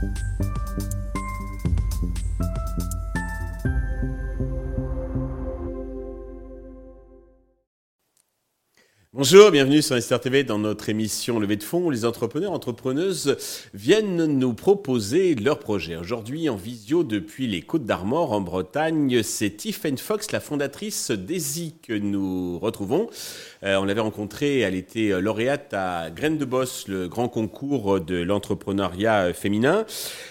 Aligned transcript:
Thank 0.00 0.18
you. 0.40 0.59
Bonjour, 9.20 9.50
bienvenue 9.50 9.82
sur 9.82 9.96
Esther 9.96 10.18
TV 10.18 10.44
dans 10.44 10.58
notre 10.58 10.88
émission 10.88 11.38
Levée 11.38 11.56
de 11.56 11.62
fonds 11.62 11.84
où 11.84 11.90
les 11.90 12.06
entrepreneurs 12.06 12.52
entrepreneuses 12.52 13.36
viennent 13.74 14.24
nous 14.24 14.54
proposer 14.54 15.34
leurs 15.34 15.58
projets. 15.58 15.96
Aujourd'hui 15.96 16.48
en 16.48 16.56
visio 16.56 17.04
depuis 17.04 17.46
les 17.46 17.60
Côtes 17.60 17.84
d'Armor 17.84 18.32
en 18.32 18.40
Bretagne, 18.40 19.22
c'est 19.22 19.50
Tiffany 19.50 19.98
Fox, 19.98 20.32
la 20.32 20.40
fondatrice 20.40 21.10
d'ESI 21.10 21.74
que 21.86 21.92
nous 21.92 22.58
retrouvons. 22.60 23.10
Euh, 23.62 23.76
on 23.76 23.84
l'avait 23.84 24.00
rencontrée, 24.00 24.60
elle 24.60 24.74
était 24.74 25.20
lauréate 25.20 25.74
à 25.74 26.08
Graines 26.08 26.38
de 26.38 26.46
Boss, 26.46 26.88
le 26.88 27.06
grand 27.06 27.28
concours 27.28 28.00
de 28.00 28.22
l'entrepreneuriat 28.22 29.34
féminin. 29.34 29.84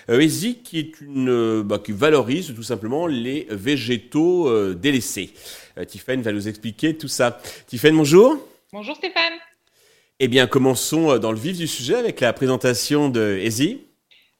Euh, 0.09 0.27
qui 0.63 0.79
est 0.79 0.99
une 0.99 1.61
bah, 1.61 1.77
qui 1.77 1.91
valorise 1.91 2.55
tout 2.55 2.63
simplement 2.63 3.05
les 3.05 3.45
végétaux 3.51 4.49
euh, 4.49 4.73
délaissés. 4.73 5.29
Tiffany 5.87 6.23
va 6.23 6.31
nous 6.31 6.47
expliquer 6.47 6.97
tout 6.97 7.07
ça. 7.07 7.39
Tiffany, 7.67 7.95
bonjour. 7.95 8.49
Bonjour 8.71 8.95
Stéphane. 8.95 9.33
Eh 10.19 10.27
bien, 10.27 10.45
commençons 10.45 11.09
euh, 11.09 11.17
dans 11.17 11.31
le 11.31 11.39
vif 11.39 11.57
du 11.57 11.65
sujet 11.65 11.95
avec 11.95 12.19
la 12.19 12.33
présentation 12.33 13.09
de 13.09 13.39
Easy. 13.41 13.81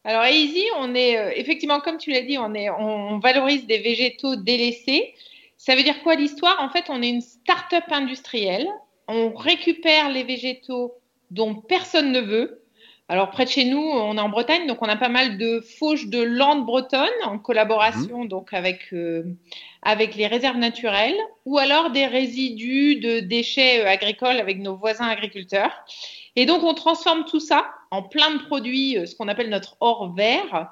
Alors 0.03 0.23
Easy, 0.27 0.65
on 0.77 0.93
est 0.93 1.17
euh, 1.17 1.31
effectivement, 1.35 1.79
comme 1.79 1.97
tu 1.97 2.11
l'as 2.11 2.21
dit, 2.21 2.37
on, 2.37 2.53
est, 2.53 2.69
on 2.69 3.17
valorise 3.17 3.65
des 3.65 3.79
végétaux 3.79 4.35
délaissés. 4.35 5.15
Ça 5.57 5.75
veut 5.75 5.81
dire 5.81 6.03
quoi 6.03 6.13
l'histoire? 6.13 6.57
En 6.59 6.69
fait, 6.69 6.85
on 6.89 7.01
est 7.01 7.09
une 7.09 7.21
start-up 7.21 7.85
industrielle. 7.89 8.67
On 9.07 9.33
récupère 9.33 10.09
les 10.09 10.23
végétaux 10.23 10.93
dont 11.31 11.55
personne 11.55 12.11
ne 12.11 12.21
veut. 12.21 12.61
Alors 13.11 13.31
près 13.31 13.45
de 13.45 13.49
chez 13.49 13.65
nous, 13.65 13.79
on 13.79 14.17
est 14.17 14.21
en 14.21 14.29
Bretagne, 14.29 14.67
donc 14.67 14.83
on 14.83 14.87
a 14.87 14.95
pas 14.95 15.09
mal 15.09 15.39
de 15.39 15.61
fauches 15.61 16.05
de 16.09 16.21
landes 16.21 16.67
bretonnes 16.67 17.09
en 17.25 17.39
collaboration 17.39 18.25
mmh. 18.25 18.27
donc 18.27 18.53
avec 18.53 18.93
euh, 18.93 19.23
avec 19.81 20.15
les 20.15 20.27
réserves 20.27 20.57
naturelles, 20.57 21.17
ou 21.43 21.57
alors 21.57 21.89
des 21.89 22.05
résidus 22.05 22.97
de 22.97 23.19
déchets 23.19 23.81
euh, 23.81 23.89
agricoles 23.89 24.37
avec 24.37 24.59
nos 24.59 24.75
voisins 24.75 25.07
agriculteurs. 25.07 25.71
Et 26.35 26.45
donc 26.45 26.61
on 26.63 26.75
transforme 26.75 27.25
tout 27.25 27.39
ça 27.39 27.65
en 27.89 28.03
plein 28.03 28.29
de 28.35 28.43
produits, 28.43 28.95
euh, 28.95 29.07
ce 29.07 29.15
qu'on 29.15 29.27
appelle 29.27 29.49
notre 29.49 29.75
or 29.79 30.13
vert. 30.13 30.71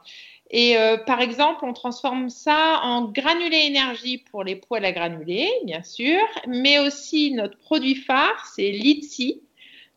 Et 0.51 0.77
par 1.05 1.19
exemple, 1.19 1.65
on 1.65 1.73
transforme 1.73 2.29
ça 2.29 2.79
en 2.81 3.01
granulé 3.03 3.65
énergie 3.65 4.19
pour 4.31 4.45
les 4.45 4.55
poêles 4.55 4.85
à 4.85 4.93
granulés, 4.93 5.51
bien 5.65 5.83
sûr, 5.83 6.21
mais 6.47 6.79
aussi 6.79 7.33
notre 7.33 7.57
produit 7.57 7.95
phare, 7.95 8.45
c'est 8.55 8.71
Litsi 8.71 9.41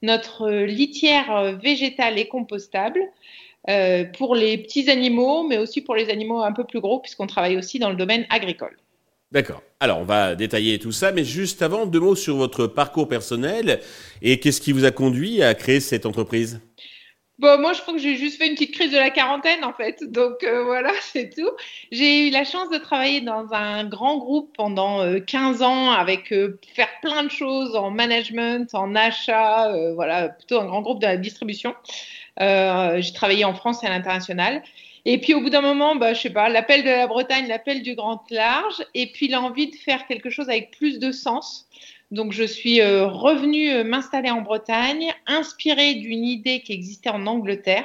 notre 0.03 0.51
litière 0.51 1.59
végétale 1.63 2.19
et 2.19 2.29
compostable 2.29 3.01
euh, 3.69 4.05
pour 4.17 4.35
les 4.35 4.57
petits 4.57 4.91
animaux, 4.91 5.47
mais 5.47 5.59
aussi 5.59 5.83
pour 5.83 5.95
les 5.95 6.09
animaux 6.09 6.41
un 6.41 6.53
peu 6.53 6.65
plus 6.65 6.81
gros, 6.81 6.99
puisqu'on 7.01 7.27
travaille 7.27 7.59
aussi 7.59 7.79
dans 7.79 7.91
le 7.91 7.97
domaine 7.97 8.25
agricole. 8.31 8.77
D'accord. 9.33 9.63
Alors, 9.79 9.99
on 9.99 10.05
va 10.05 10.35
détailler 10.35 10.79
tout 10.79 10.93
ça, 10.93 11.13
mais 11.13 11.25
juste 11.25 11.63
avant, 11.63 11.87
deux 11.87 12.01
mots 12.01 12.17
sur 12.17 12.37
votre 12.37 12.67
parcours 12.67 13.07
personnel 13.07 13.81
et 14.23 14.41
qu'est-ce 14.41 14.61
qui 14.61 14.73
vous 14.73 14.85
a 14.85 14.91
conduit 14.91 15.43
à 15.43 15.55
créer 15.55 15.81
cette 15.81 16.07
entreprise? 16.07 16.61
Bon, 17.41 17.59
moi, 17.59 17.73
je 17.73 17.81
crois 17.81 17.95
que 17.95 18.01
j'ai 18.01 18.17
juste 18.17 18.37
fait 18.37 18.49
une 18.49 18.53
petite 18.53 18.75
crise 18.75 18.93
de 18.93 18.99
la 18.99 19.09
quarantaine, 19.09 19.65
en 19.65 19.73
fait. 19.73 20.05
Donc, 20.13 20.45
euh, 20.45 20.63
voilà, 20.63 20.91
c'est 21.01 21.35
tout. 21.35 21.49
J'ai 21.91 22.29
eu 22.29 22.31
la 22.31 22.45
chance 22.45 22.69
de 22.69 22.77
travailler 22.77 23.23
dans 23.23 23.55
un 23.55 23.85
grand 23.85 24.19
groupe 24.19 24.55
pendant 24.55 25.19
15 25.19 25.63
euh, 25.63 25.65
ans 25.65 25.91
avec 25.91 26.35
euh, 26.35 26.61
faire 26.75 26.89
plein 27.01 27.25
de 27.25 27.31
choses 27.31 27.75
en 27.77 27.91
management, 27.91 28.75
en 28.75 28.95
achat, 28.95 29.75
voilà, 29.95 30.29
plutôt 30.29 30.61
un 30.61 30.67
grand 30.67 30.83
groupe 30.83 31.01
de 31.01 31.07
la 31.07 31.17
distribution. 31.17 31.75
j'ai 32.39 33.13
travaillé 33.15 33.47
en 33.47 33.55
France 33.55 33.83
et 33.85 33.87
à 33.87 33.89
l'international. 33.91 34.63
Et 35.07 35.19
puis, 35.19 35.33
au 35.33 35.41
bout 35.41 35.49
d'un 35.49 35.63
moment, 35.63 35.97
bah, 35.97 36.13
je 36.13 36.21
sais 36.21 36.31
pas, 36.31 36.51
l'appel 36.51 36.83
de 36.83 36.91
la 36.91 37.07
Bretagne, 37.07 37.49
l'appel 37.49 37.81
du 37.81 37.95
grand 37.95 38.23
large, 38.31 38.85
et 38.93 39.07
puis 39.13 39.29
l'envie 39.29 39.71
de 39.71 39.77
faire 39.77 40.07
quelque 40.07 40.29
chose 40.29 40.51
avec 40.51 40.73
plus 40.73 40.99
de 40.99 41.11
sens. 41.11 41.67
Donc, 42.11 42.33
je 42.33 42.43
suis 42.43 42.81
euh, 42.81 43.07
revenue 43.07 43.71
euh, 43.71 43.85
m'installer 43.85 44.31
en 44.31 44.41
Bretagne, 44.41 45.13
inspirée 45.27 45.95
d'une 45.95 46.25
idée 46.25 46.61
qui 46.61 46.73
existait 46.73 47.11
en 47.11 47.25
Angleterre 47.27 47.85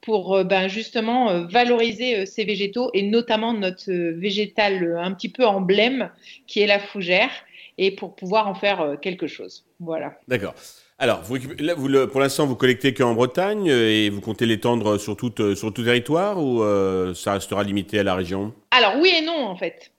pour 0.00 0.36
euh, 0.36 0.44
ben, 0.44 0.68
justement 0.68 1.46
valoriser 1.46 2.24
ces 2.24 2.44
végétaux 2.44 2.90
et 2.94 3.02
notamment 3.02 3.52
notre 3.52 3.92
végétal 3.92 4.96
un 4.98 5.12
petit 5.12 5.28
peu 5.28 5.44
emblème 5.44 6.10
qui 6.46 6.60
est 6.60 6.66
la 6.66 6.78
fougère 6.78 7.30
et 7.76 7.90
pour 7.90 8.14
pouvoir 8.14 8.48
en 8.48 8.54
faire 8.54 8.96
quelque 9.02 9.26
chose. 9.26 9.66
Voilà. 9.80 10.18
D'accord. 10.28 10.54
Alors, 10.98 11.20
vous, 11.22 11.36
vous, 11.76 12.06
pour 12.06 12.20
l'instant, 12.20 12.46
vous 12.46 12.56
collectez 12.56 12.94
qu'en 12.94 13.12
Bretagne 13.12 13.66
et 13.66 14.08
vous 14.08 14.22
comptez 14.22 14.46
l'étendre 14.46 14.96
sur, 14.96 15.14
sur 15.54 15.74
tout 15.74 15.84
territoire 15.84 16.42
ou 16.42 16.64
ça 17.14 17.34
restera 17.34 17.62
limité 17.64 17.98
à 17.98 18.02
la 18.02 18.14
région? 18.14 18.54
Alors, 18.70 18.94
oui 18.98 19.12
et 19.18 19.22
non, 19.22 19.44
en 19.44 19.56
fait. 19.56 19.92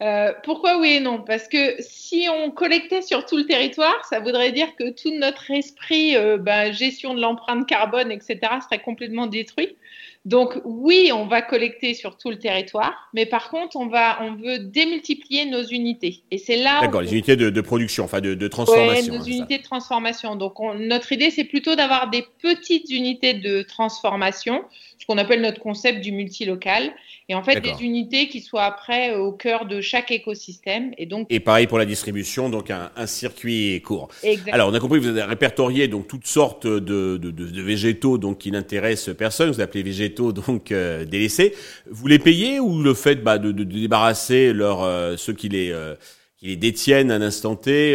Euh, 0.00 0.32
pourquoi 0.44 0.78
oui 0.78 0.90
et 0.94 1.00
non? 1.00 1.22
Parce 1.22 1.48
que 1.48 1.74
si 1.80 2.28
on 2.32 2.52
collectait 2.52 3.02
sur 3.02 3.26
tout 3.26 3.36
le 3.36 3.46
territoire, 3.46 4.04
ça 4.04 4.20
voudrait 4.20 4.52
dire 4.52 4.76
que 4.76 4.90
tout 4.90 5.10
notre 5.18 5.50
esprit, 5.50 6.16
euh, 6.16 6.38
ben, 6.38 6.72
gestion 6.72 7.14
de 7.14 7.20
l'empreinte 7.20 7.66
carbone, 7.66 8.12
etc., 8.12 8.38
serait 8.62 8.80
complètement 8.80 9.26
détruit. 9.26 9.76
Donc 10.24 10.60
oui, 10.64 11.10
on 11.14 11.26
va 11.26 11.40
collecter 11.40 11.94
sur 11.94 12.18
tout 12.18 12.28
le 12.28 12.38
territoire, 12.38 13.08
mais 13.14 13.24
par 13.24 13.50
contre, 13.50 13.76
on 13.76 13.86
va, 13.86 14.18
on 14.22 14.34
veut 14.34 14.58
démultiplier 14.58 15.46
nos 15.46 15.62
unités. 15.62 16.22
Et 16.30 16.38
c'est 16.38 16.56
là. 16.56 16.80
D'accord, 16.82 17.00
les 17.00 17.12
unités 17.12 17.36
de, 17.36 17.60
production, 17.60 18.04
enfin 18.04 18.20
de, 18.20 18.34
de 18.34 18.48
transformation. 18.48 19.12
Oui, 19.12 19.18
nos 19.18 19.24
hein, 19.24 19.28
unités 19.28 19.58
de 19.58 19.62
transformation. 19.62 20.36
Donc 20.36 20.54
notre 20.78 21.12
idée, 21.12 21.30
c'est 21.30 21.44
plutôt 21.44 21.76
d'avoir 21.76 22.10
des 22.10 22.26
petites 22.42 22.90
unités 22.90 23.34
de 23.34 23.62
transformation, 23.62 24.64
ce 24.98 25.06
qu'on 25.06 25.18
appelle 25.18 25.40
notre 25.40 25.60
concept 25.60 26.00
du 26.00 26.12
multilocal, 26.12 26.92
et 27.30 27.34
en 27.34 27.42
fait 27.42 27.60
des 27.60 27.82
unités 27.82 28.28
qui 28.28 28.40
soient 28.40 28.64
après 28.64 29.14
au 29.14 29.32
cœur 29.32 29.66
de 29.66 29.80
chaque 29.80 30.10
écosystème. 30.10 30.92
Et 30.98 31.06
donc. 31.06 31.26
Et 31.30 31.40
pareil 31.40 31.68
pour 31.68 31.78
la 31.78 31.86
distribution, 31.86 32.50
donc 32.50 32.70
un, 32.70 32.90
un 32.96 33.06
circuit 33.06 33.80
court. 33.82 34.08
Exactement. 34.22 34.54
Alors 34.54 34.68
on 34.70 34.74
a 34.74 34.80
compris 34.80 34.98
que 34.98 35.04
vous 35.04 35.10
avez 35.10 35.22
répertorié 35.22 35.88
donc 35.88 36.08
toutes 36.08 36.26
sortes 36.26 36.66
de, 36.66 37.16
de 37.16 37.62
végétaux 37.62 38.18
donc 38.18 38.38
qui 38.38 38.50
n'intéressent 38.50 39.16
personne. 39.16 39.50
Vous 39.50 39.60
appelez 39.60 39.82
végétaux 39.82 40.07
donc 40.08 40.72
euh, 40.72 41.04
délaissés. 41.04 41.54
Vous 41.90 42.06
les 42.06 42.18
payez 42.18 42.60
ou 42.60 42.82
le 42.82 42.94
fait 42.94 43.16
bah, 43.16 43.38
de, 43.38 43.52
débarrasser 43.52 44.52
leur, 44.52 44.82
euh, 44.82 45.16
ceux 45.16 45.32
qui 45.32 45.48
les, 45.48 45.70
euh, 45.70 45.94
qui 46.38 46.46
les 46.46 46.56
détiennent 46.56 47.10
à 47.10 47.14
un 47.14 47.22
instant 47.22 47.56
T, 47.56 47.94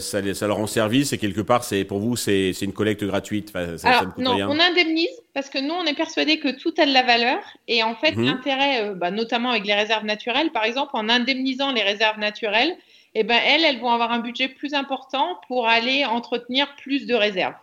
ça, 0.00 0.34
ça, 0.34 0.46
leur 0.46 0.56
rend 0.56 0.66
service 0.66 1.12
et 1.12 1.18
quelque 1.18 1.40
part, 1.40 1.64
c'est 1.64 1.84
pour 1.84 1.98
vous, 1.98 2.16
c'est 2.16 2.52
une 2.62 2.72
collecte 2.72 3.04
gratuite. 3.04 3.52
Alors, 3.54 4.06
non, 4.18 4.32
on 4.48 4.58
indemnise 4.58 5.08
parce 5.34 5.48
que 5.48 5.58
nous, 5.58 5.74
on 5.74 5.84
est 5.84 5.96
persuadé 5.96 6.38
que 6.38 6.58
tout 6.58 6.74
a 6.78 6.86
de 6.86 6.92
la 6.92 7.02
valeur 7.02 7.38
et 7.68 7.82
en 7.82 7.94
fait, 7.94 8.16
mhm. 8.16 8.24
l'intérêt, 8.24 8.94
bah, 8.94 9.10
notamment 9.10 9.50
avec 9.50 9.66
les 9.66 9.74
réserves 9.74 10.04
naturelles, 10.04 10.52
par 10.52 10.64
exemple, 10.64 10.90
en 10.94 11.08
indemnisant 11.08 11.72
les 11.72 11.82
réserves 11.82 12.18
naturelles, 12.18 12.74
eh 13.14 13.24
ben, 13.24 13.38
elles, 13.44 13.64
elles 13.64 13.78
vont 13.78 13.90
avoir 13.90 14.10
un 14.10 14.20
budget 14.20 14.48
plus 14.48 14.72
important 14.72 15.38
pour 15.46 15.68
aller 15.68 16.04
entretenir 16.04 16.74
plus 16.76 17.06
de 17.06 17.14
réserves. 17.14 17.54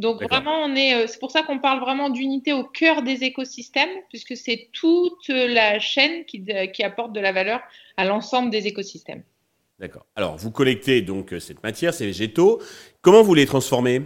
Donc 0.00 0.22
vraiment, 0.22 0.62
on 0.64 0.74
est, 0.74 0.94
euh, 0.94 1.06
c'est 1.06 1.18
pour 1.18 1.30
ça 1.30 1.42
qu'on 1.42 1.58
parle 1.58 1.80
vraiment 1.80 2.08
d'unité 2.08 2.54
au 2.54 2.64
cœur 2.64 3.02
des 3.02 3.22
écosystèmes, 3.22 3.90
puisque 4.08 4.34
c'est 4.34 4.70
toute 4.72 5.28
la 5.28 5.78
chaîne 5.78 6.24
qui, 6.24 6.42
qui 6.72 6.82
apporte 6.82 7.12
de 7.12 7.20
la 7.20 7.32
valeur 7.32 7.60
à 7.98 8.06
l'ensemble 8.06 8.50
des 8.50 8.66
écosystèmes. 8.66 9.22
D'accord. 9.78 10.06
Alors, 10.16 10.36
vous 10.36 10.50
collectez 10.50 11.02
donc 11.02 11.34
euh, 11.34 11.38
cette 11.38 11.62
matière, 11.62 11.92
ces 11.92 12.06
végétaux. 12.06 12.62
Comment 13.02 13.22
vous 13.22 13.34
les 13.34 13.44
transformez? 13.44 14.02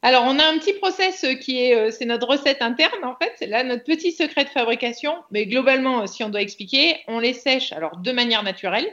Alors, 0.00 0.24
on 0.26 0.38
a 0.38 0.44
un 0.44 0.58
petit 0.58 0.74
process 0.74 1.26
qui 1.42 1.62
est, 1.62 1.74
euh, 1.74 1.90
c'est 1.90 2.04
notre 2.06 2.26
recette 2.26 2.62
interne 2.62 3.04
en 3.04 3.14
fait, 3.16 3.32
c'est 3.38 3.46
là 3.46 3.64
notre 3.64 3.84
petit 3.84 4.12
secret 4.12 4.44
de 4.44 4.50
fabrication. 4.50 5.14
Mais 5.30 5.44
globalement, 5.44 6.06
si 6.06 6.24
on 6.24 6.30
doit 6.30 6.42
expliquer, 6.42 6.96
on 7.06 7.18
les 7.18 7.34
sèche 7.34 7.72
alors 7.72 7.98
de 7.98 8.12
manière 8.12 8.42
naturelle, 8.42 8.86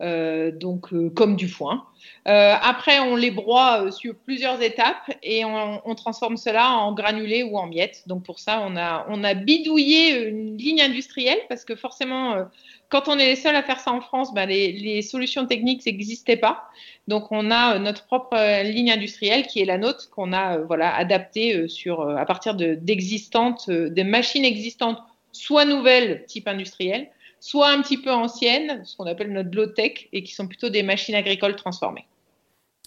euh, 0.00 0.52
donc 0.52 0.92
euh, 0.92 1.10
comme 1.10 1.34
du 1.34 1.48
foin. 1.48 1.84
Euh, 2.28 2.54
après, 2.62 3.00
on 3.00 3.16
les 3.16 3.32
broie 3.32 3.90
sur 3.90 4.14
plusieurs 4.14 4.62
étapes 4.62 5.10
et 5.24 5.44
on, 5.44 5.82
on, 5.84 5.94
transforme 5.96 6.36
cela 6.36 6.70
en 6.70 6.92
granulés 6.92 7.42
ou 7.42 7.58
en 7.58 7.66
miettes. 7.66 8.04
Donc 8.06 8.22
pour 8.22 8.38
ça, 8.38 8.62
on 8.64 8.76
a, 8.76 9.06
on 9.08 9.24
a 9.24 9.34
bidouillé 9.34 10.28
une 10.28 10.56
ligne 10.56 10.82
industrielle 10.82 11.40
parce 11.48 11.64
que 11.64 11.74
forcément, 11.74 12.46
quand 12.90 13.08
on 13.08 13.18
est 13.18 13.26
les 13.26 13.34
seuls 13.34 13.56
à 13.56 13.62
faire 13.64 13.80
ça 13.80 13.90
en 13.90 14.00
France, 14.00 14.32
ben 14.32 14.48
les, 14.48 14.70
les, 14.70 15.02
solutions 15.02 15.46
techniques 15.46 15.84
n'existaient 15.84 16.36
pas. 16.36 16.68
Donc 17.08 17.32
on 17.32 17.50
a 17.50 17.80
notre 17.80 18.06
propre 18.06 18.62
ligne 18.62 18.92
industrielle 18.92 19.48
qui 19.48 19.60
est 19.60 19.64
la 19.64 19.78
nôtre 19.78 20.10
qu'on 20.10 20.32
a 20.32 20.58
voilà 20.58 20.94
adaptée 20.94 21.66
sur 21.66 22.08
à 22.08 22.24
partir 22.24 22.54
d'existantes, 22.54 23.68
de, 23.68 23.88
des 23.88 24.04
machines 24.04 24.44
existantes, 24.44 25.02
soit 25.32 25.64
nouvelles 25.64 26.24
type 26.26 26.46
industriel, 26.46 27.08
soit 27.40 27.68
un 27.68 27.82
petit 27.82 27.98
peu 27.98 28.10
anciennes, 28.10 28.82
ce 28.84 28.96
qu'on 28.96 29.06
appelle 29.06 29.32
notre 29.32 29.54
low-tech, 29.54 30.08
et 30.12 30.22
qui 30.22 30.34
sont 30.34 30.46
plutôt 30.46 30.68
des 30.68 30.82
machines 30.82 31.14
agricoles 31.14 31.56
transformées. 31.56 32.06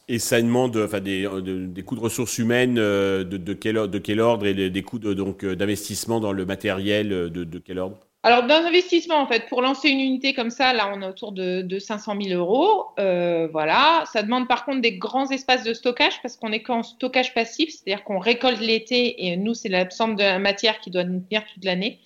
Et 0.08 0.20
ça 0.20 0.42
demande 0.42 0.76
enfin, 0.78 1.00
des, 1.00 1.28
des 1.42 1.84
coûts 1.84 1.96
de 1.96 2.02
ressources 2.02 2.38
humaines 2.38 2.78
euh, 2.78 3.24
de, 3.24 3.38
de, 3.38 3.54
quel, 3.54 3.76
de 3.76 3.98
quel 3.98 4.20
ordre 4.20 4.46
et 4.46 4.70
des 4.70 4.82
coûts 4.84 5.00
donc, 5.00 5.44
euh, 5.44 5.56
d'investissement 5.56 6.20
dans 6.20 6.34
le 6.34 6.46
matériel 6.46 7.14
euh, 7.14 7.30
de, 7.30 7.44
de 7.44 7.60
quel 7.60 7.80
ordre? 7.80 7.98
Alors, 8.24 8.44
dans 8.44 8.62
l'investissement, 8.62 9.16
en 9.16 9.26
fait, 9.26 9.48
pour 9.48 9.64
lancer 9.64 9.90
une 9.90 10.00
unité 10.00 10.34
comme 10.36 10.52
ça, 10.52 10.74
là, 10.74 10.92
on 10.94 11.02
est 11.02 11.08
autour 11.08 11.32
de, 11.32 11.64
de 11.64 11.80
500 11.80 12.16
000 12.22 12.40
euros. 12.40 12.86
Euh, 13.00 13.48
voilà. 13.52 14.04
Ça 14.14 14.22
demande 14.22 14.48
par 14.48 14.64
contre 14.64 14.80
des 14.80 14.96
grands 14.98 15.32
espaces 15.32 15.64
de 15.64 15.74
stockage 15.74 16.22
parce 16.22 16.38
qu'on 16.38 16.52
est 16.52 16.62
qu'en 16.62 16.84
stockage 16.84 17.34
passif, 17.34 17.72
c'est-à-dire 17.72 18.04
qu'on 18.04 18.20
récolte 18.20 18.60
l'été 18.60 19.26
et 19.26 19.38
nous, 19.38 19.56
c'est 19.56 19.70
l'absence 19.70 20.16
de 20.18 20.24
la 20.24 20.38
matière 20.38 20.80
qui 20.82 20.92
doit 20.92 21.04
nous 21.04 21.20
tenir 21.22 21.44
toute 21.52 21.66
l'année. 21.66 22.00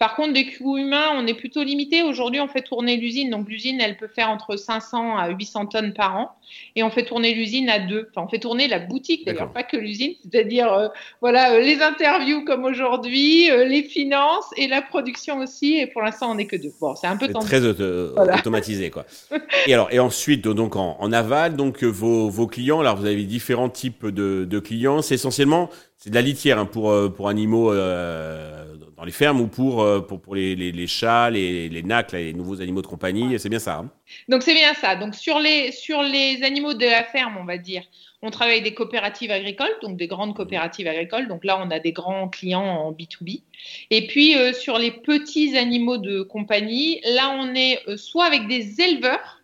Par 0.00 0.16
contre, 0.16 0.32
des 0.32 0.46
coûts 0.46 0.78
humains, 0.78 1.10
on 1.14 1.26
est 1.26 1.34
plutôt 1.34 1.62
limité. 1.62 2.02
Aujourd'hui, 2.02 2.40
on 2.40 2.48
fait 2.48 2.62
tourner 2.62 2.96
l'usine. 2.96 3.28
Donc, 3.28 3.46
l'usine, 3.50 3.82
elle 3.82 3.98
peut 3.98 4.08
faire 4.08 4.30
entre 4.30 4.56
500 4.56 5.18
à 5.18 5.28
800 5.28 5.66
tonnes 5.66 5.92
par 5.92 6.16
an. 6.16 6.30
Et 6.74 6.82
on 6.82 6.88
fait 6.88 7.04
tourner 7.04 7.34
l'usine 7.34 7.68
à 7.68 7.80
deux. 7.80 8.08
Enfin, 8.10 8.24
on 8.26 8.30
fait 8.30 8.38
tourner 8.38 8.66
la 8.66 8.78
boutique, 8.78 9.26
d'ailleurs, 9.26 9.52
pas 9.52 9.62
que 9.62 9.76
l'usine. 9.76 10.14
C'est-à-dire, 10.22 10.72
euh, 10.72 10.88
voilà, 11.20 11.52
euh, 11.52 11.60
les 11.60 11.82
interviews 11.82 12.46
comme 12.46 12.64
aujourd'hui, 12.64 13.50
euh, 13.50 13.66
les 13.66 13.82
finances 13.82 14.48
et 14.56 14.68
la 14.68 14.80
production 14.80 15.40
aussi. 15.40 15.76
Et 15.76 15.86
pour 15.86 16.00
l'instant, 16.00 16.30
on 16.30 16.36
n'est 16.36 16.46
que 16.46 16.56
deux. 16.56 16.72
Bon, 16.80 16.94
c'est 16.94 17.06
un 17.06 17.18
peu 17.18 17.28
très 17.28 17.62
automatisé, 17.62 18.88
quoi. 18.88 19.04
et 19.66 19.74
alors, 19.74 19.92
et 19.92 19.98
ensuite, 19.98 20.48
donc 20.48 20.76
en, 20.76 21.12
aval, 21.12 21.56
donc 21.56 21.84
vos, 21.84 22.30
vos, 22.30 22.46
clients, 22.46 22.80
alors 22.80 22.96
vous 22.96 23.04
avez 23.04 23.24
différents 23.24 23.68
types 23.68 24.06
de, 24.06 24.46
de 24.48 24.58
clients. 24.60 25.02
C'est 25.02 25.16
essentiellement 25.16 25.68
c'est 26.02 26.08
de 26.08 26.14
la 26.14 26.22
litière 26.22 26.58
hein, 26.58 26.64
pour, 26.64 26.90
euh, 26.90 27.10
pour 27.10 27.28
animaux 27.28 27.74
euh, 27.74 28.74
dans 28.96 29.04
les 29.04 29.12
fermes 29.12 29.42
ou 29.42 29.48
pour, 29.48 29.82
euh, 29.82 30.00
pour, 30.00 30.18
pour 30.18 30.34
les, 30.34 30.56
les, 30.56 30.72
les, 30.72 30.86
chats, 30.86 31.28
les, 31.28 31.68
les 31.68 31.82
nacs, 31.82 32.12
les 32.12 32.32
nouveaux 32.32 32.62
animaux 32.62 32.80
de 32.80 32.86
compagnie. 32.86 33.38
C'est 33.38 33.50
bien 33.50 33.58
ça. 33.58 33.76
Hein 33.76 33.90
Donc 34.26 34.42
c'est 34.42 34.54
bien 34.54 34.72
ça. 34.72 34.96
Donc 34.96 35.14
sur 35.14 35.38
les, 35.38 35.72
sur 35.72 36.02
les 36.02 36.42
animaux 36.42 36.72
de 36.72 36.86
la 36.86 37.04
ferme, 37.04 37.36
on 37.38 37.44
va 37.44 37.58
dire, 37.58 37.82
on 38.22 38.30
travaille 38.30 38.54
avec 38.54 38.64
des 38.64 38.74
coopératives 38.74 39.30
agricoles, 39.30 39.74
donc 39.82 39.98
des 39.98 40.06
grandes 40.06 40.34
coopératives 40.34 40.86
agricoles. 40.86 41.28
Donc 41.28 41.44
là, 41.44 41.62
on 41.62 41.70
a 41.70 41.78
des 41.78 41.92
grands 41.92 42.28
clients 42.28 42.62
en 42.62 42.92
B2B. 42.92 43.42
Et 43.90 44.06
puis 44.06 44.36
sur 44.54 44.78
les 44.78 44.90
petits 44.90 45.56
animaux 45.58 45.98
de 45.98 46.22
compagnie, 46.22 47.02
là, 47.04 47.36
on 47.38 47.54
est 47.54 47.78
soit 47.96 48.24
avec 48.24 48.48
des 48.48 48.80
éleveurs 48.80 49.39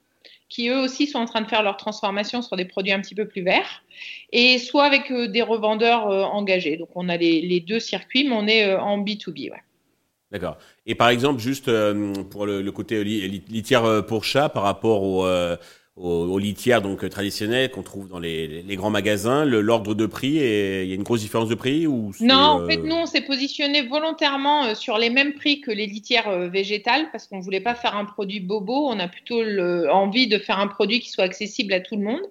qui 0.48 0.68
eux 0.68 0.78
aussi 0.78 1.06
sont 1.06 1.18
en 1.18 1.24
train 1.24 1.40
de 1.40 1.48
faire 1.48 1.62
leur 1.62 1.76
transformation 1.76 2.42
sur 2.42 2.56
des 2.56 2.64
produits 2.64 2.92
un 2.92 3.00
petit 3.00 3.14
peu 3.14 3.26
plus 3.26 3.42
verts, 3.42 3.82
et 4.32 4.58
soit 4.58 4.84
avec 4.84 5.10
euh, 5.10 5.28
des 5.28 5.42
revendeurs 5.42 6.08
euh, 6.08 6.22
engagés. 6.22 6.76
Donc 6.76 6.90
on 6.94 7.08
a 7.08 7.16
les, 7.16 7.60
deux 7.60 7.80
circuits, 7.80 8.28
mais 8.28 8.34
on 8.34 8.46
est 8.46 8.68
euh, 8.68 8.80
en 8.80 8.98
B2B. 8.98 9.50
Ouais. 9.50 9.62
D'accord. 10.30 10.58
Et 10.86 10.94
par 10.94 11.08
exemple, 11.08 11.40
juste 11.40 11.70
pour 12.30 12.46
le, 12.46 12.70
côté 12.70 13.04
litière 13.04 14.04
pour 14.06 14.24
chat 14.24 14.48
par 14.48 14.64
rapport 14.64 15.02
au, 15.02 15.24
aux, 15.96 16.38
litières 16.38 16.82
donc 16.82 17.04
euh, 17.04 17.08
traditionnelles 17.08 17.70
qu'on 17.70 17.82
trouve 17.82 18.08
dans 18.08 18.18
les, 18.18 18.62
les 18.62 18.76
grands 18.76 18.90
magasins, 18.90 19.46
l'ordre 19.46 19.94
de 19.94 20.04
prix 20.04 20.36
et 20.36 20.82
il 20.82 20.88
y 20.90 20.92
a 20.92 20.94
une 20.94 21.02
grosse 21.02 21.22
différence 21.22 21.48
de 21.48 21.54
prix 21.54 21.86
ou 21.86 22.12
Non, 22.20 22.34
en 22.34 22.60
euh, 22.60 22.68
fait 22.68 22.76
nous 22.76 22.94
on 22.94 23.06
s'est 23.06 23.22
positionné 23.22 23.82
volontairement 23.82 24.64
euh, 24.64 24.74
sur 24.74 24.98
les 24.98 25.08
mêmes 25.08 25.32
prix 25.32 25.62
que 25.62 25.70
les 25.70 25.86
litières 25.86 26.50
végétales 26.50 27.08
parce 27.12 27.26
qu'on 27.26 27.40
voulait 27.40 27.60
pas 27.60 27.74
faire 27.74 27.96
un 27.96 28.04
produit 28.04 28.40
bobo, 28.40 28.88
on 28.88 28.98
a 28.98 29.08
plutôt 29.08 29.42
le, 29.42 29.90
envie 29.90 30.26
de 30.26 30.38
faire 30.38 30.58
un 30.58 30.66
produit 30.66 31.00
qui 31.00 31.08
soit 31.08 31.24
accessible 31.24 31.72
à 31.72 31.80
tout 31.80 31.96
le 31.96 32.02
monde. 32.02 32.22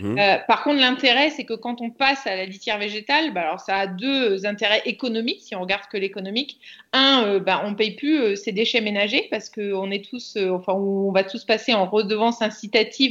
Mhm. 0.00 0.16
par 0.48 0.64
contre 0.64 0.80
l'intérêt 0.80 1.30
c'est 1.30 1.44
que 1.44 1.54
quand 1.54 1.80
on 1.80 1.90
passe 1.90 2.26
à 2.26 2.34
la 2.34 2.46
litière 2.46 2.78
végétale, 2.78 3.32
bah, 3.32 3.42
alors 3.42 3.60
ça 3.60 3.76
a 3.76 3.86
deux 3.86 4.44
intérêts 4.44 4.82
économiques 4.86 5.40
si 5.40 5.54
on 5.54 5.60
regarde 5.60 5.84
que 5.90 5.96
l'économique. 5.96 6.58
Un, 6.92 7.38
bah, 7.38 7.62
on 7.64 7.74
paye 7.74 7.92
plus 7.92 8.36
ces 8.36 8.52
déchets 8.52 8.80
ménagers 8.80 9.28
parce 9.30 9.50
qu'on 9.50 9.90
est 9.90 10.04
tous, 10.04 10.36
enfin 10.50 10.72
on 10.72 11.12
va 11.12 11.22
tous 11.22 11.44
passer 11.44 11.74
en 11.74 11.86
redevance 11.86 12.42
incitative 12.42 13.03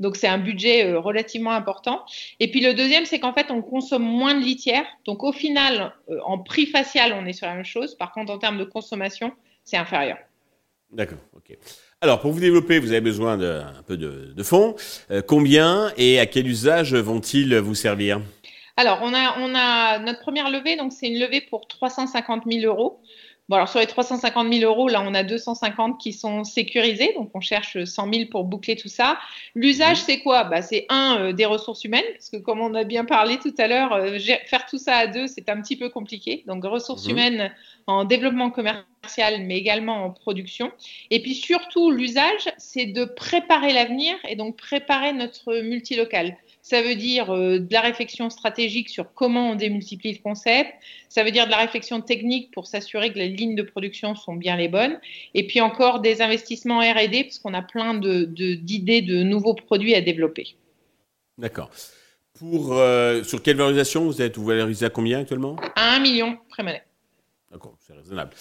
donc 0.00 0.16
c'est 0.16 0.26
un 0.26 0.38
budget 0.38 0.86
euh, 0.86 0.98
relativement 0.98 1.52
important. 1.52 2.04
Et 2.40 2.50
puis 2.50 2.60
le 2.60 2.74
deuxième, 2.74 3.04
c'est 3.04 3.18
qu'en 3.18 3.32
fait, 3.32 3.50
on 3.50 3.62
consomme 3.62 4.02
moins 4.02 4.34
de 4.34 4.44
litière. 4.44 4.84
Donc 5.04 5.24
au 5.24 5.32
final, 5.32 5.94
euh, 6.10 6.18
en 6.24 6.38
prix 6.38 6.66
facial, 6.66 7.12
on 7.12 7.26
est 7.26 7.32
sur 7.32 7.46
la 7.46 7.54
même 7.54 7.64
chose. 7.64 7.94
Par 7.94 8.12
contre, 8.12 8.32
en 8.32 8.38
termes 8.38 8.58
de 8.58 8.64
consommation, 8.64 9.32
c'est 9.64 9.76
inférieur. 9.76 10.18
D'accord, 10.90 11.18
ok. 11.36 11.56
Alors, 12.00 12.20
pour 12.20 12.32
vous 12.32 12.40
développer, 12.40 12.78
vous 12.78 12.92
avez 12.92 13.00
besoin 13.00 13.36
d'un 13.36 13.82
peu 13.86 13.96
de, 13.96 14.42
fonds. 14.42 14.76
Euh, 15.10 15.20
combien 15.20 15.92
et 15.96 16.20
à 16.20 16.26
quel 16.26 16.46
usage 16.46 16.94
vont-ils 16.94 17.56
vous 17.56 17.74
servir? 17.74 18.20
Alors, 18.76 19.00
on 19.02 19.12
a, 19.12 19.36
on 19.40 19.54
a 19.56 19.98
notre 19.98 20.20
première 20.20 20.50
levée, 20.50 20.76
donc 20.76 20.92
c'est 20.92 21.08
une 21.08 21.18
levée 21.18 21.40
pour 21.40 21.66
350 21.66 22.44
000 22.48 22.64
euros. 22.64 23.00
Bon, 23.48 23.56
alors 23.56 23.68
sur 23.68 23.80
les 23.80 23.86
350 23.86 24.52
000 24.52 24.70
euros, 24.70 24.88
là, 24.88 25.02
on 25.02 25.14
a 25.14 25.22
250 25.22 25.98
qui 25.98 26.12
sont 26.12 26.44
sécurisés, 26.44 27.14
donc 27.14 27.30
on 27.32 27.40
cherche 27.40 27.82
100 27.82 28.12
000 28.12 28.24
pour 28.30 28.44
boucler 28.44 28.76
tout 28.76 28.88
ça. 28.88 29.18
L'usage, 29.54 30.00
mhm. 30.00 30.04
c'est 30.04 30.18
quoi? 30.20 30.44
Bah, 30.44 30.60
C'est 30.60 30.84
un, 30.90 31.18
euh, 31.18 31.32
des 31.32 31.46
ressources 31.46 31.82
humaines, 31.84 32.04
parce 32.12 32.28
que 32.28 32.36
comme 32.36 32.60
on 32.60 32.74
a 32.74 32.84
bien 32.84 33.06
parlé 33.06 33.38
tout 33.38 33.54
à 33.56 33.66
l'heure, 33.66 33.94
euh, 33.94 34.18
faire 34.18 34.66
tout 34.66 34.76
ça 34.76 34.96
à 34.96 35.06
deux, 35.06 35.26
c'est 35.26 35.48
un 35.48 35.62
petit 35.62 35.76
peu 35.76 35.88
compliqué. 35.88 36.44
Donc, 36.46 36.62
ressources 36.64 37.06
mhm. 37.06 37.12
humaines 37.12 37.52
en 37.86 38.04
développement 38.04 38.50
commercial, 38.50 39.42
mais 39.42 39.56
également 39.56 40.04
en 40.04 40.10
production. 40.10 40.70
Et 41.10 41.22
puis 41.22 41.34
surtout, 41.34 41.90
l'usage, 41.90 42.50
c'est 42.58 42.84
de 42.84 43.06
préparer 43.06 43.72
l'avenir 43.72 44.14
et 44.28 44.36
donc 44.36 44.56
préparer 44.58 45.14
notre 45.14 45.62
multilocal. 45.62 46.36
Ça 46.62 46.82
veut 46.82 46.96
dire 46.96 47.30
euh, 47.30 47.58
de 47.58 47.72
la 47.72 47.80
réflexion 47.80 48.30
stratégique 48.30 48.88
sur 48.88 49.12
comment 49.14 49.50
on 49.50 49.54
démultiplie 49.54 50.12
le 50.12 50.22
concept. 50.22 50.70
Ça 51.08 51.24
veut 51.24 51.30
dire 51.30 51.46
de 51.46 51.50
la 51.50 51.56
réflexion 51.58 52.00
technique 52.00 52.50
pour 52.50 52.66
s'assurer 52.66 53.12
que 53.12 53.18
les 53.18 53.28
lignes 53.28 53.54
de 53.54 53.62
production 53.62 54.14
sont 54.14 54.34
bien 54.34 54.56
les 54.56 54.68
bonnes. 54.68 54.98
Et 55.34 55.46
puis 55.46 55.60
encore 55.60 56.00
des 56.00 56.20
investissements 56.20 56.80
R&D 56.80 57.24
parce 57.24 57.38
qu'on 57.38 57.54
a 57.54 57.62
plein 57.62 57.94
d'idées 57.94 59.02
de, 59.02 59.18
de, 59.18 59.22
nouveaux 59.22 59.54
produits 59.54 59.94
à 59.94 60.00
développer. 60.00 60.56
D'accord. 61.38 61.70
Pour 62.38 62.74
euh, 62.74 63.22
sur 63.24 63.42
quelle 63.42 63.56
valorisation 63.56 64.04
vous 64.04 64.22
êtes? 64.22 64.36
Vous 64.36 64.44
valorisez 64.44 64.86
à 64.86 64.90
combien 64.90 65.20
actuellement? 65.20 65.56
À 65.74 65.94
1 65.96 66.00
million 66.00 66.38
pré 66.48 66.62
D'accord, 67.50 67.76
c'est 67.80 67.94
raisonnable. 67.94 68.32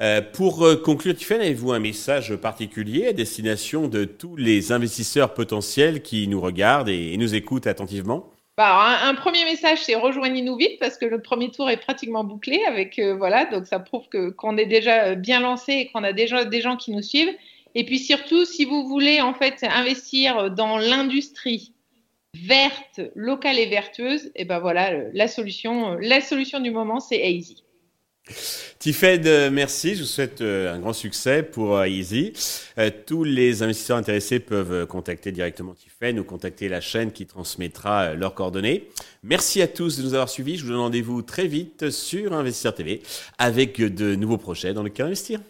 Euh, 0.00 0.22
pour 0.22 0.64
euh, 0.64 0.76
conclure, 0.76 1.14
Tiffany, 1.16 1.46
avez-vous 1.46 1.72
un 1.72 1.80
message 1.80 2.36
particulier 2.36 3.08
à 3.08 3.12
destination 3.12 3.88
de 3.88 4.04
tous 4.04 4.36
les 4.36 4.70
investisseurs 4.70 5.34
potentiels 5.34 6.02
qui 6.02 6.28
nous 6.28 6.40
regardent 6.40 6.88
et, 6.88 7.16
nous 7.16 7.34
écoutent 7.34 7.66
attentivement? 7.66 8.30
Bah, 8.56 9.00
un, 9.02 9.14
premier 9.14 9.44
message, 9.44 9.82
c'est 9.82 9.96
rejoignez-nous 9.96 10.56
vite 10.56 10.78
parce 10.78 10.98
que 10.98 11.04
le 11.04 11.20
premier 11.20 11.50
tour 11.50 11.68
est 11.68 11.78
pratiquement 11.78 12.22
bouclé 12.22 12.60
avec 12.66 12.98
euh, 12.98 13.16
voilà, 13.16 13.44
donc 13.44 13.66
ça 13.66 13.80
prouve 13.80 14.08
que 14.08 14.30
qu'on 14.30 14.56
est 14.56 14.66
déjà 14.66 15.16
bien 15.16 15.40
lancé 15.40 15.72
et 15.72 15.86
qu'on 15.88 16.04
a 16.04 16.12
déjà 16.12 16.44
des 16.44 16.60
gens 16.60 16.76
qui 16.76 16.92
nous 16.92 17.02
suivent. 17.02 17.34
Et 17.74 17.84
puis 17.84 17.98
surtout, 17.98 18.44
si 18.44 18.64
vous 18.64 18.86
voulez 18.86 19.20
en 19.20 19.34
fait 19.34 19.64
investir 19.64 20.50
dans 20.52 20.78
l'industrie 20.78 21.72
verte, 22.34 23.00
locale 23.16 23.58
et 23.58 23.66
vertueuse, 23.66 24.26
et 24.26 24.42
eh 24.42 24.44
ben 24.44 24.60
voilà, 24.60 24.92
la 25.12 25.28
solution, 25.28 25.94
la 26.00 26.20
solution 26.20 26.60
du 26.60 26.70
moment, 26.70 27.00
c'est 27.00 27.18
Easy. 27.18 27.64
Tifed, 28.78 29.26
euh, 29.26 29.50
merci. 29.50 29.94
Je 29.94 30.02
vous 30.02 30.06
souhaite 30.06 30.40
euh, 30.40 30.72
un 30.72 30.78
grand 30.78 30.92
succès 30.92 31.42
pour 31.42 31.76
euh, 31.76 31.88
Easy. 31.88 32.32
Tous 33.06 33.24
les 33.24 33.62
investisseurs 33.62 33.96
intéressés 33.96 34.38
peuvent 34.38 34.86
contacter 34.86 35.32
directement 35.32 35.74
Tifed 35.74 36.18
ou 36.18 36.24
contacter 36.24 36.68
la 36.68 36.80
chaîne 36.80 37.10
qui 37.10 37.26
transmettra 37.26 38.14
leurs 38.14 38.34
coordonnées. 38.34 38.88
Merci 39.24 39.62
à 39.62 39.66
tous 39.66 39.98
de 39.98 40.02
nous 40.02 40.14
avoir 40.14 40.28
suivis. 40.28 40.56
Je 40.56 40.64
vous 40.64 40.70
donne 40.70 40.78
rendez-vous 40.78 41.22
très 41.22 41.48
vite 41.48 41.90
sur 41.90 42.32
Investisseur 42.32 42.74
TV 42.74 43.02
avec 43.38 43.80
de 43.80 44.14
nouveaux 44.14 44.38
projets 44.38 44.74
dans 44.74 44.84
lesquels 44.84 45.06
investir. 45.06 45.40